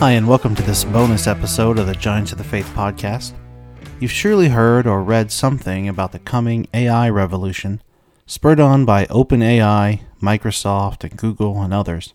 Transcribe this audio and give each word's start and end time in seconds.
Hi, 0.00 0.12
and 0.12 0.26
welcome 0.26 0.54
to 0.54 0.62
this 0.62 0.82
bonus 0.82 1.26
episode 1.26 1.78
of 1.78 1.86
the 1.86 1.94
Giants 1.94 2.32
of 2.32 2.38
the 2.38 2.44
Faith 2.44 2.72
podcast. 2.74 3.34
You've 4.00 4.10
surely 4.10 4.48
heard 4.48 4.86
or 4.86 5.02
read 5.02 5.30
something 5.30 5.90
about 5.90 6.12
the 6.12 6.18
coming 6.18 6.66
AI 6.72 7.10
revolution, 7.10 7.82
spurred 8.24 8.60
on 8.60 8.86
by 8.86 9.04
OpenAI, 9.04 10.00
Microsoft, 10.22 11.04
and 11.04 11.18
Google, 11.18 11.60
and 11.60 11.74
others. 11.74 12.14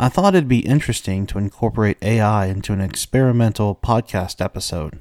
I 0.00 0.08
thought 0.08 0.34
it'd 0.34 0.48
be 0.48 0.66
interesting 0.66 1.24
to 1.26 1.38
incorporate 1.38 2.02
AI 2.02 2.46
into 2.46 2.72
an 2.72 2.80
experimental 2.80 3.76
podcast 3.76 4.44
episode. 4.44 4.98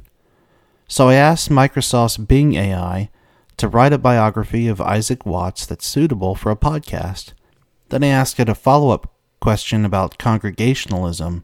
So 0.88 1.10
I 1.10 1.16
asked 1.16 1.50
Microsoft's 1.50 2.18
Bing 2.18 2.54
AI 2.54 3.10
to 3.58 3.68
write 3.68 3.91
a 3.91 3.98
biography 3.98 4.68
of 4.68 4.82
Isaac 4.82 5.26
Watts 5.26 5.66
that's 5.66 5.88
suitable 5.88 6.36
for 6.36 6.52
a 6.52 6.55
podcast. 6.55 7.34
Then 7.90 8.04
I 8.04 8.10
asked 8.10 8.40
it 8.40 8.50
a 8.50 8.54
follow 8.54 8.91
up 8.91 9.12
question 9.40 9.84
about 9.84 10.20
congregationalism, 10.20 11.44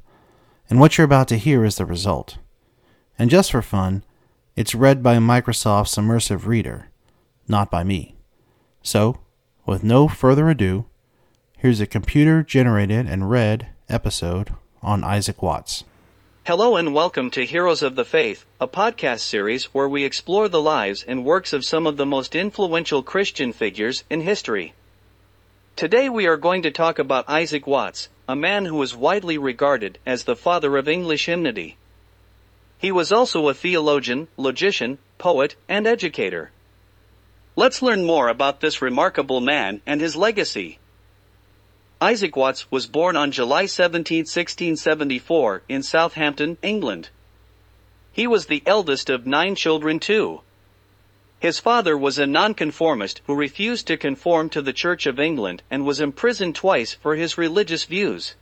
and 0.70 0.80
what 0.80 0.98
you're 0.98 1.05
about 1.05 1.27
to 1.30 1.38
hear 1.38 1.63
is 1.63 1.77
the 1.77 1.85
result. 1.85 2.38
And 3.17 3.30
just 3.30 3.52
for 3.52 3.62
fun, 3.62 4.03
it's 4.55 4.75
read 4.75 5.02
by 5.02 5.17
Microsoft's 5.17 5.95
immersive 5.95 6.45
reader, 6.45 6.89
not 7.48 7.71
by 7.71 7.84
me. 7.84 8.16
So, 8.81 9.19
with 9.66 9.83
no 9.83 10.08
further 10.08 10.50
ado, 10.50 10.86
here's 11.58 11.80
a 11.80 11.88
computer 11.88 12.44
generated 12.44 13.06
and 13.08 13.30
read 13.30 13.67
episode 13.89 14.53
on 14.81 15.03
Isaac 15.03 15.41
Watts. 15.41 15.83
Hello 16.45 16.75
and 16.75 16.94
welcome 16.94 17.30
to 17.31 17.45
Heroes 17.45 17.81
of 17.81 17.95
the 17.95 18.06
Faith, 18.06 18.45
a 18.59 18.67
podcast 18.67 19.19
series 19.19 19.66
where 19.66 19.89
we 19.89 20.06
explore 20.06 20.47
the 20.47 20.61
lives 20.61 21.03
and 21.03 21.25
works 21.25 21.52
of 21.52 21.66
some 21.66 21.86
of 21.86 21.97
the 21.97 22.06
most 22.06 22.36
influential 22.36 23.03
Christian 23.03 23.52
figures 23.52 24.03
in 24.09 24.22
history. 24.22 24.73
Today 25.75 26.09
we 26.09 26.25
are 26.25 26.38
going 26.38 26.61
to 26.63 26.72
talk 26.72 27.00
about 27.00 27.30
Isaac 27.30 27.67
Watts, 27.67 28.09
a 28.28 28.36
man 28.36 28.66
who 28.66 28.81
is 28.81 28.95
widely 28.95 29.38
regarded 29.38 29.97
as 30.06 30.23
the 30.23 30.36
father 30.36 30.75
of 30.75 30.89
English 30.89 31.28
hymnody. 31.28 31.78
He 32.78 32.92
was 32.92 33.11
also 33.11 33.47
a 33.47 33.53
theologian, 33.53 34.28
logician, 34.36 34.97
poet, 35.17 35.56
and 35.69 35.88
educator. 35.88 36.52
Let's 37.56 37.81
learn 37.81 38.03
more 38.03 38.28
about 38.28 38.59
this 38.59 38.81
remarkable 38.81 39.39
man 39.39 39.81
and 39.86 40.02
his 40.02 40.16
legacy. 40.16 40.78
Isaac 42.00 42.36
Watts 42.36 42.69
was 42.69 42.86
born 42.86 43.16
on 43.16 43.31
July 43.31 43.66
17, 43.66 44.19
1674, 44.19 45.64
in 45.67 45.81
Southampton, 45.81 46.58
England. 46.62 47.09
He 48.12 48.28
was 48.28 48.45
the 48.45 48.62
eldest 48.66 49.09
of 49.09 49.25
nine 49.25 49.56
children, 49.56 50.00
too. 50.00 50.41
His 51.39 51.59
father 51.59 51.95
was 51.95 52.17
a 52.17 52.25
nonconformist 52.25 53.21
who 53.27 53.35
refused 53.35 53.85
to 53.88 53.97
conform 53.97 54.49
to 54.49 54.61
the 54.61 54.73
Church 54.73 55.05
of 55.05 55.19
England 55.19 55.61
and 55.69 55.85
was 55.85 55.99
imprisoned 55.99 56.55
twice 56.55 56.94
for 56.94 57.16
his 57.16 57.38
religious 57.38 57.83
views. 57.83 58.35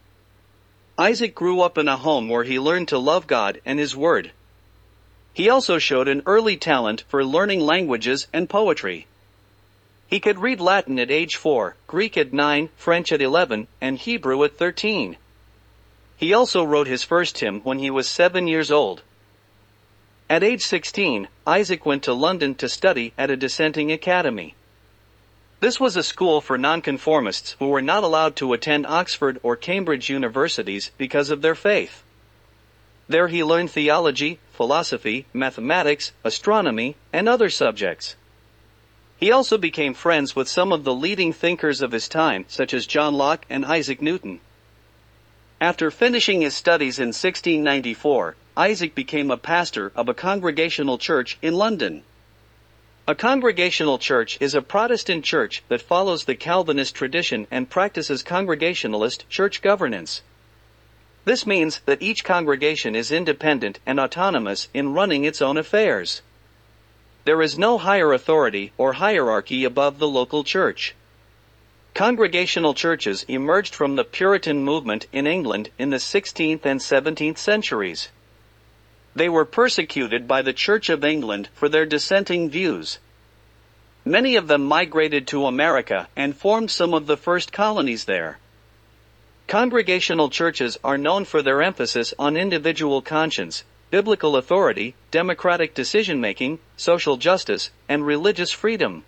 Isaac 0.98 1.36
grew 1.36 1.60
up 1.60 1.78
in 1.78 1.90
a 1.90 1.98
home 1.98 2.30
where 2.30 2.46
he 2.46 2.58
learned 2.58 2.88
to 2.88 2.98
love 2.98 3.28
God 3.28 3.60
and 3.66 3.80
His 3.80 3.98
Word. 3.98 4.32
He 5.34 5.50
also 5.50 5.78
showed 5.78 6.08
an 6.08 6.22
early 6.26 6.56
talent 6.56 7.04
for 7.10 7.26
learning 7.26 7.60
languages 7.60 8.28
and 8.32 8.50
poetry. 8.50 9.08
He 10.08 10.22
could 10.22 10.40
read 10.40 10.62
Latin 10.62 10.98
at 10.98 11.12
age 11.12 11.36
4, 11.36 11.76
Greek 11.88 12.16
at 12.16 12.32
9, 12.32 12.70
French 12.78 13.12
at 13.12 13.22
11, 13.22 13.68
and 13.82 13.98
Hebrew 13.98 14.42
at 14.46 14.56
13. 14.56 15.18
He 16.16 16.34
also 16.34 16.64
wrote 16.64 16.88
his 16.88 17.04
first 17.04 17.40
hymn 17.40 17.60
when 17.66 17.80
he 17.80 17.90
was 17.90 18.08
7 18.08 18.48
years 18.48 18.72
old. 18.72 19.02
At 20.28 20.44
age 20.44 20.64
16, 20.64 21.28
Isaac 21.46 21.86
went 21.86 22.02
to 22.04 22.14
London 22.14 22.56
to 22.56 22.68
study 22.68 23.14
at 23.16 23.30
a 23.30 23.38
dissenting 23.38 23.92
academy. 23.92 24.56
This 25.60 25.80
was 25.80 25.96
a 25.96 26.02
school 26.02 26.42
for 26.42 26.58
nonconformists 26.58 27.56
who 27.60 27.68
were 27.68 27.82
not 27.82 28.04
allowed 28.04 28.36
to 28.38 28.52
attend 28.54 28.88
Oxford 28.88 29.40
or 29.44 29.56
Cambridge 29.56 30.10
universities 30.10 30.90
because 30.98 31.30
of 31.30 31.44
their 31.44 31.54
faith. 31.54 32.02
There 33.08 33.28
he 33.28 33.44
learned 33.44 33.70
theology, 33.70 34.40
philosophy, 34.52 35.28
mathematics, 35.32 36.12
astronomy, 36.24 36.96
and 37.14 37.30
other 37.30 37.52
subjects. 37.52 38.16
He 39.18 39.32
also 39.32 39.60
became 39.60 39.94
friends 39.94 40.36
with 40.36 40.50
some 40.50 40.74
of 40.74 40.84
the 40.84 40.94
leading 40.94 41.34
thinkers 41.34 41.84
of 41.84 41.92
his 41.92 42.08
time, 42.08 42.46
such 42.48 42.74
as 42.74 42.88
John 42.88 43.14
Locke 43.14 43.46
and 43.48 43.64
Isaac 43.64 44.02
Newton. 44.02 44.40
After 45.62 45.92
finishing 45.92 46.42
his 46.42 46.56
studies 46.56 46.98
in 46.98 47.10
1694, 47.10 48.36
Isaac 48.58 48.96
became 48.96 49.30
a 49.30 49.38
pastor 49.38 49.92
of 49.98 50.08
a 50.08 50.14
congregational 50.14 50.98
church 50.98 51.38
in 51.42 51.56
London. 51.56 52.04
A 53.06 53.14
congregational 53.14 54.00
church 54.00 54.38
is 54.40 54.56
a 54.56 54.62
Protestant 54.62 55.26
church 55.26 55.62
that 55.68 55.82
follows 55.82 56.24
the 56.24 56.36
Calvinist 56.36 56.96
tradition 56.96 57.48
and 57.52 57.70
practices 57.70 58.24
congregationalist 58.24 59.30
church 59.30 59.62
governance. 59.62 60.22
This 61.26 61.46
means 61.46 61.82
that 61.86 62.02
each 62.02 62.24
congregation 62.24 62.96
is 62.96 63.12
independent 63.12 63.80
and 63.86 64.00
autonomous 64.00 64.70
in 64.74 64.94
running 64.94 65.26
its 65.26 65.42
own 65.42 65.58
affairs. 65.58 66.22
There 67.26 67.42
is 67.42 67.58
no 67.58 67.78
higher 67.78 68.14
authority 68.14 68.72
or 68.78 68.94
hierarchy 68.94 69.66
above 69.66 70.00
the 70.00 70.08
local 70.08 70.46
church. 70.46 70.96
Congregational 71.94 72.74
churches 72.74 73.26
emerged 73.28 73.76
from 73.76 73.98
the 73.98 74.06
Puritan 74.06 74.64
movement 74.64 75.08
in 75.12 75.28
England 75.28 75.72
in 75.78 75.90
the 75.90 75.98
16th 75.98 76.66
and 76.66 76.80
17th 76.80 77.38
centuries. 77.38 78.08
They 79.16 79.30
were 79.30 79.46
persecuted 79.46 80.28
by 80.28 80.42
the 80.42 80.52
Church 80.52 80.90
of 80.90 81.06
England 81.06 81.48
for 81.54 81.70
their 81.70 81.86
dissenting 81.86 82.50
views. 82.50 83.00
Many 84.04 84.36
of 84.36 84.48
them 84.48 84.66
migrated 84.66 85.26
to 85.28 85.46
America 85.46 86.10
and 86.18 86.36
formed 86.36 86.70
some 86.70 86.94
of 86.94 87.08
the 87.08 87.16
first 87.16 87.54
colonies 87.54 88.06
there. 88.06 88.40
Congregational 89.48 90.30
churches 90.30 90.78
are 90.84 90.98
known 90.98 91.24
for 91.24 91.42
their 91.42 91.62
emphasis 91.62 92.14
on 92.20 92.36
individual 92.36 93.02
conscience, 93.02 93.64
biblical 93.90 94.36
authority, 94.36 94.96
democratic 95.12 95.74
decision 95.74 96.20
making, 96.20 96.60
social 96.76 97.16
justice, 97.16 97.72
and 97.88 98.06
religious 98.06 98.52
freedom. 98.52 99.06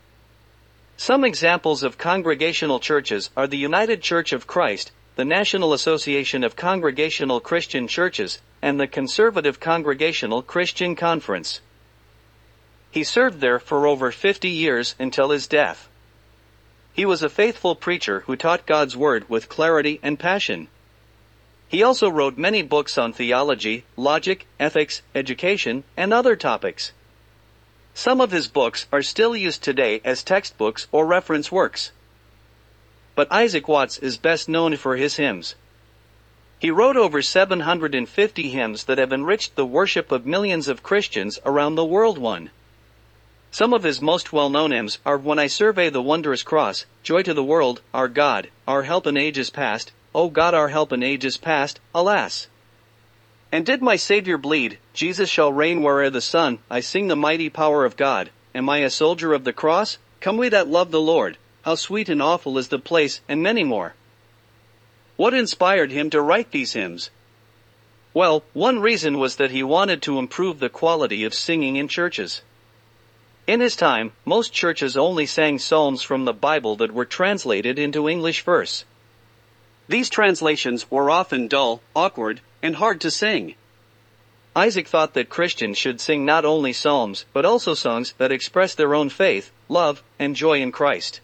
Some 0.96 1.26
examples 1.26 1.84
of 1.84 1.98
congregational 1.98 2.80
churches 2.80 3.30
are 3.36 3.46
the 3.46 3.58
United 3.58 4.02
Church 4.02 4.32
of 4.32 4.48
Christ, 4.48 4.92
the 5.18 5.26
National 5.26 5.74
Association 5.74 6.44
of 6.44 6.56
Congregational 6.56 7.40
Christian 7.40 7.88
Churches, 7.88 8.38
and 8.62 8.80
the 8.80 8.86
Conservative 8.86 9.60
Congregational 9.60 10.44
Christian 10.44 10.96
Conference. 10.96 11.60
He 12.92 13.04
served 13.04 13.42
there 13.42 13.58
for 13.58 13.88
over 13.88 14.12
50 14.12 14.48
years 14.48 14.94
until 15.00 15.32
his 15.32 15.48
death. 15.48 15.90
He 16.94 17.04
was 17.04 17.24
a 17.24 17.30
faithful 17.30 17.74
preacher 17.74 18.20
who 18.28 18.36
taught 18.36 18.68
God's 18.68 18.96
Word 18.96 19.28
with 19.28 19.50
clarity 19.50 20.00
and 20.04 20.20
passion. 20.20 20.68
He 21.68 21.82
also 21.82 22.12
wrote 22.12 22.38
many 22.38 22.62
books 22.62 22.96
on 22.96 23.12
theology, 23.12 23.86
logic, 23.96 24.46
ethics, 24.60 25.02
education, 25.16 25.84
and 25.98 26.14
other 26.14 26.36
topics. 26.36 26.92
Some 27.96 28.22
of 28.22 28.30
his 28.30 28.48
books 28.48 28.86
are 28.94 29.02
still 29.02 29.36
used 29.36 29.64
today 29.64 30.00
as 30.06 30.22
textbooks 30.22 30.86
or 30.92 31.08
reference 31.08 31.52
works. 31.52 31.92
But 33.18 33.32
Isaac 33.32 33.68
Watts 33.68 33.98
is 33.98 34.16
best 34.16 34.48
known 34.48 34.78
for 34.78 34.96
his 34.96 35.16
hymns. 35.16 35.56
He 36.60 36.70
wrote 36.70 36.96
over 36.96 37.24
750 37.24 38.50
hymns 38.50 38.84
that 38.84 39.00
have 39.00 39.12
enriched 39.12 39.56
the 39.56 39.66
worship 39.66 40.12
of 40.12 40.28
millions 40.28 40.68
of 40.68 40.84
Christians 40.84 41.40
around 41.44 41.74
the 41.74 41.84
world. 41.84 42.20
One. 42.20 42.52
Some 43.50 43.74
of 43.74 43.82
his 43.82 44.04
most 44.04 44.32
well 44.32 44.52
known 44.52 44.70
hymns 44.70 45.00
are 45.04 45.18
When 45.18 45.40
I 45.40 45.48
Survey 45.48 45.90
the 45.90 46.00
Wondrous 46.00 46.44
Cross, 46.44 46.86
Joy 47.02 47.24
to 47.24 47.34
the 47.34 47.44
World, 47.44 47.82
Our 47.92 48.08
God, 48.08 48.52
Our 48.68 48.84
Help 48.84 49.08
in 49.08 49.18
Ages 49.18 49.50
Past, 49.50 49.92
O 50.14 50.30
God, 50.30 50.54
Our 50.54 50.68
Help 50.68 50.94
in 50.94 51.02
Ages 51.02 51.38
Past, 51.38 51.80
Alas. 51.96 52.46
And 53.52 53.66
did 53.66 53.82
my 53.82 53.96
Savior 53.96 54.38
bleed, 54.38 54.78
Jesus 54.94 55.28
shall 55.28 55.52
reign 55.52 55.82
where'er 55.82 56.12
the 56.12 56.22
sun, 56.22 56.60
I 56.70 56.82
sing 56.82 57.08
the 57.08 57.16
mighty 57.16 57.50
power 57.50 57.84
of 57.84 57.98
God. 57.98 58.30
Am 58.54 58.70
I 58.70 58.82
a 58.82 58.92
soldier 58.92 59.34
of 59.34 59.44
the 59.44 59.54
cross? 59.54 59.98
Come 60.20 60.38
we 60.38 60.50
that 60.50 60.68
love 60.68 60.92
the 60.92 61.02
Lord, 61.02 61.40
how 61.68 61.76
sweet 61.76 62.08
and 62.08 62.22
awful 62.22 62.58
is 62.58 62.70
the 62.70 62.80
place, 62.80 63.20
and 63.28 63.44
many 63.44 63.62
more. 63.62 63.94
What 65.18 65.34
inspired 65.34 65.92
him 65.92 66.10
to 66.12 66.22
write 66.22 66.52
these 66.52 66.72
hymns? 66.72 67.10
Well, 68.14 68.44
one 68.54 68.80
reason 68.80 69.18
was 69.18 69.36
that 69.36 69.52
he 69.52 69.64
wanted 69.64 70.02
to 70.04 70.18
improve 70.18 70.60
the 70.60 70.70
quality 70.70 71.26
of 71.26 71.34
singing 71.34 71.76
in 71.76 71.90
churches. 71.90 72.42
In 73.48 73.60
his 73.60 73.76
time, 73.76 74.14
most 74.24 74.54
churches 74.54 74.96
only 74.96 75.26
sang 75.26 75.60
psalms 75.60 76.02
from 76.02 76.24
the 76.24 76.32
Bible 76.32 76.78
that 76.78 76.94
were 76.94 77.04
translated 77.04 77.78
into 77.78 78.08
English 78.08 78.46
verse. 78.46 78.86
These 79.90 80.10
translations 80.10 80.90
were 80.90 81.12
often 81.12 81.50
dull, 81.50 81.82
awkward, 81.94 82.40
and 82.64 82.78
hard 82.78 83.02
to 83.02 83.12
sing. 83.12 83.56
Isaac 84.56 84.88
thought 84.88 85.16
that 85.16 85.28
Christians 85.28 85.78
should 85.78 86.00
sing 86.00 86.24
not 86.24 86.46
only 86.46 86.72
psalms, 86.72 87.26
but 87.34 87.44
also 87.44 87.74
songs 87.74 88.14
that 88.20 88.32
express 88.32 88.74
their 88.74 88.96
own 88.96 89.10
faith, 89.10 89.52
love, 89.68 90.02
and 90.18 90.34
joy 90.34 90.62
in 90.62 90.72
Christ. 90.72 91.20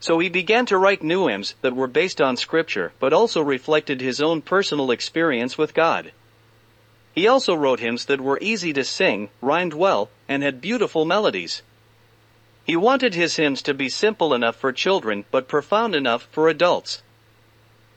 So 0.00 0.18
he 0.18 0.30
began 0.30 0.64
to 0.66 0.78
write 0.78 1.02
new 1.02 1.26
hymns 1.28 1.54
that 1.60 1.76
were 1.76 1.86
based 1.86 2.20
on 2.20 2.38
scripture, 2.38 2.92
but 2.98 3.12
also 3.12 3.42
reflected 3.42 4.00
his 4.00 4.20
own 4.20 4.40
personal 4.40 4.90
experience 4.90 5.58
with 5.58 5.74
God. 5.74 6.12
He 7.14 7.28
also 7.28 7.54
wrote 7.54 7.80
hymns 7.80 8.06
that 8.06 8.20
were 8.20 8.38
easy 8.40 8.72
to 8.72 8.82
sing, 8.82 9.28
rhymed 9.42 9.74
well, 9.74 10.08
and 10.26 10.42
had 10.42 10.62
beautiful 10.62 11.04
melodies. 11.04 11.62
He 12.64 12.76
wanted 12.76 13.14
his 13.14 13.36
hymns 13.36 13.60
to 13.62 13.74
be 13.74 13.88
simple 13.90 14.32
enough 14.32 14.56
for 14.56 14.72
children, 14.72 15.26
but 15.30 15.48
profound 15.48 15.94
enough 15.94 16.28
for 16.30 16.48
adults. 16.48 17.02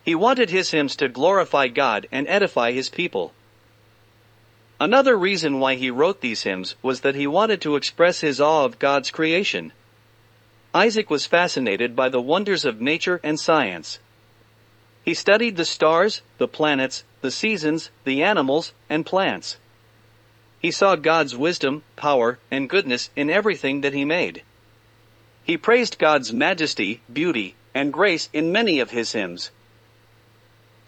He 0.03 0.15
wanted 0.15 0.49
his 0.49 0.71
hymns 0.71 0.97
to 0.97 1.07
glorify 1.07 1.67
God 1.69 2.07
and 2.11 2.27
edify 2.27 2.71
his 2.71 2.89
people. 2.89 3.33
Another 4.79 5.15
reason 5.15 5.59
why 5.59 5.75
he 5.75 5.89
wrote 5.89 6.19
these 6.19 6.43
hymns 6.43 6.75
was 6.81 7.01
that 7.01 7.15
he 7.15 7.27
wanted 7.27 7.61
to 7.61 7.77
express 7.77 8.19
his 8.19 8.41
awe 8.41 8.65
of 8.65 8.79
God's 8.79 9.11
creation. 9.11 9.71
Isaac 10.75 11.11
was 11.11 11.27
fascinated 11.27 11.95
by 11.95 12.09
the 12.09 12.19
wonders 12.19 12.65
of 12.65 12.81
nature 12.81 13.19
and 13.23 13.39
science. 13.39 13.99
He 15.05 15.13
studied 15.13 15.55
the 15.55 15.65
stars, 15.65 16.23
the 16.39 16.47
planets, 16.47 17.03
the 17.21 17.29
seasons, 17.29 17.91
the 18.05 18.23
animals, 18.23 18.73
and 18.89 19.05
plants. 19.05 19.57
He 20.59 20.71
saw 20.71 20.95
God's 20.95 21.35
wisdom, 21.35 21.83
power, 21.95 22.39
and 22.49 22.69
goodness 22.69 23.11
in 23.15 23.29
everything 23.29 23.81
that 23.81 23.93
he 23.93 24.03
made. 24.03 24.41
He 25.43 25.57
praised 25.57 25.99
God's 25.99 26.33
majesty, 26.33 27.01
beauty, 27.11 27.53
and 27.75 27.93
grace 27.93 28.29
in 28.33 28.51
many 28.51 28.79
of 28.79 28.89
his 28.89 29.11
hymns. 29.11 29.51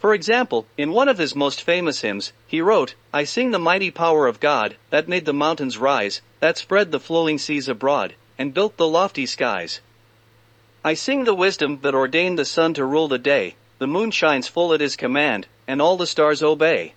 For 0.00 0.14
example, 0.14 0.66
in 0.76 0.90
one 0.90 1.08
of 1.08 1.18
his 1.18 1.36
most 1.36 1.62
famous 1.62 2.00
hymns, 2.00 2.32
he 2.46 2.60
wrote, 2.60 2.94
I 3.14 3.22
sing 3.22 3.52
the 3.52 3.58
mighty 3.58 3.92
power 3.92 4.26
of 4.26 4.40
God, 4.40 4.76
that 4.90 5.08
made 5.08 5.26
the 5.26 5.32
mountains 5.32 5.78
rise, 5.78 6.22
that 6.40 6.58
spread 6.58 6.90
the 6.90 6.98
flowing 6.98 7.38
seas 7.38 7.68
abroad, 7.68 8.14
and 8.38 8.54
built 8.54 8.76
the 8.76 8.86
lofty 8.88 9.26
skies. 9.26 9.80
I 10.84 10.94
sing 10.94 11.24
the 11.24 11.34
wisdom 11.34 11.80
that 11.82 11.94
ordained 11.94 12.38
the 12.38 12.44
sun 12.44 12.74
to 12.74 12.84
rule 12.84 13.08
the 13.08 13.18
day, 13.18 13.56
the 13.78 13.86
moon 13.86 14.10
shines 14.10 14.48
full 14.48 14.72
at 14.72 14.80
his 14.80 14.96
command, 14.96 15.46
and 15.66 15.82
all 15.82 15.96
the 15.96 16.06
stars 16.06 16.42
obey. 16.42 16.94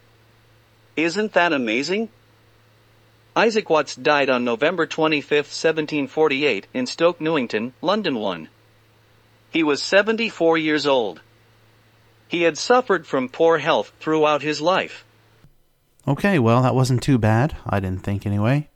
Isn't 0.96 1.34
that 1.34 1.52
amazing? 1.52 2.10
Isaac 3.36 3.70
Watts 3.70 3.96
died 3.96 4.30
on 4.30 4.46
November 4.46 4.86
25, 4.86 5.32
1748, 5.32 6.68
in 6.74 6.86
Stoke 6.86 7.20
Newington, 7.20 7.74
London 7.82 8.16
1. 8.16 8.50
He 9.52 9.64
was 9.64 9.82
74 9.82 10.58
years 10.58 10.86
old. 10.86 11.22
He 12.28 12.44
had 12.44 12.58
suffered 12.58 13.08
from 13.08 13.28
poor 13.28 13.58
health 13.58 13.92
throughout 14.00 14.42
his 14.42 14.62
life. 14.62 15.04
Okay, 16.08 16.40
well, 16.40 16.62
that 16.62 16.76
wasn't 16.76 17.04
too 17.04 17.18
bad. 17.18 17.58
I 17.66 17.80
didn't 17.80 18.04
think 18.04 18.26
anyway. 18.26 18.69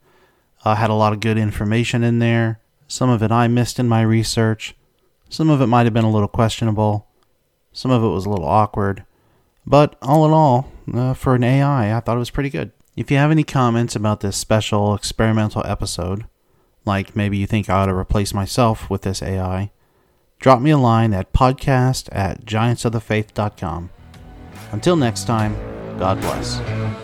I 0.64 0.76
had 0.76 0.90
a 0.90 0.94
lot 0.94 1.12
of 1.12 1.20
good 1.20 1.38
information 1.38 2.02
in 2.02 2.18
there. 2.18 2.60
Some 2.88 3.10
of 3.10 3.22
it 3.22 3.30
I 3.30 3.48
missed 3.48 3.78
in 3.78 3.88
my 3.88 4.02
research. 4.02 4.74
Some 5.28 5.50
of 5.50 5.60
it 5.60 5.66
might 5.66 5.84
have 5.84 5.94
been 5.94 6.04
a 6.04 6.10
little 6.10 6.28
questionable. 6.28 7.06
Some 7.72 7.90
of 7.90 8.02
it 8.02 8.08
was 8.08 8.24
a 8.24 8.30
little 8.30 8.46
awkward. 8.46 9.04
But 9.66 9.96
all 10.02 10.24
in 10.26 10.32
all, 10.32 10.70
uh, 10.92 11.14
for 11.14 11.34
an 11.34 11.44
AI, 11.44 11.96
I 11.96 12.00
thought 12.00 12.16
it 12.16 12.20
was 12.20 12.30
pretty 12.30 12.50
good. 12.50 12.72
If 12.96 13.10
you 13.10 13.16
have 13.16 13.30
any 13.30 13.44
comments 13.44 13.96
about 13.96 14.20
this 14.20 14.36
special 14.36 14.94
experimental 14.94 15.62
episode, 15.66 16.26
like 16.84 17.16
maybe 17.16 17.36
you 17.36 17.46
think 17.46 17.68
I 17.68 17.82
ought 17.82 17.86
to 17.86 17.94
replace 17.94 18.32
myself 18.32 18.88
with 18.88 19.02
this 19.02 19.22
AI, 19.22 19.72
drop 20.38 20.60
me 20.60 20.70
a 20.70 20.78
line 20.78 21.12
at 21.12 21.32
podcast 21.32 22.08
at 22.12 22.44
giantsofthefaith.com. 22.44 23.90
Until 24.70 24.96
next 24.96 25.24
time, 25.24 25.56
God 25.98 26.20
bless. 26.20 27.03